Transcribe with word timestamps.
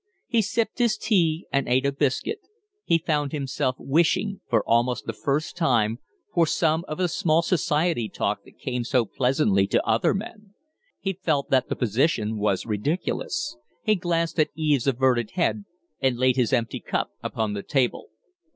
He 0.25 0.41
sipped 0.41 0.79
his 0.79 0.97
tea 0.97 1.45
and 1.53 1.69
ate 1.69 1.85
a 1.85 1.91
biscuit. 1.91 2.39
He 2.83 2.97
found 2.97 3.31
himself 3.31 3.75
wishing, 3.77 4.41
for 4.49 4.67
almost 4.67 5.05
the 5.05 5.13
first 5.13 5.55
time, 5.55 5.99
for 6.33 6.47
some 6.47 6.83
of 6.87 6.97
the 6.97 7.07
small 7.07 7.43
society 7.43 8.09
talk 8.09 8.43
that 8.45 8.57
came 8.57 8.83
so 8.83 9.05
pleasantly 9.05 9.67
to 9.67 9.85
other 9.87 10.15
men. 10.15 10.55
He 10.99 11.13
felt 11.13 11.51
that 11.51 11.69
the 11.69 11.75
position 11.75 12.39
was 12.39 12.65
ridiculous. 12.65 13.55
He 13.83 13.93
glanced 13.93 14.39
at 14.39 14.49
Eve's 14.55 14.87
averted 14.87 15.33
head, 15.35 15.65
and 15.99 16.17
laid 16.17 16.35
his 16.35 16.51
empty 16.51 16.79
cup 16.79 17.11
upon 17.21 17.53
the 17.53 17.61
table. 17.61 18.07